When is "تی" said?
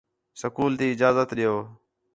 0.79-0.85